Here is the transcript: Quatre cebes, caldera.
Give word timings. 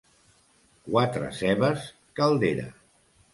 Quatre 0.87 1.27
cebes, 1.41 1.85
caldera. 2.21 2.67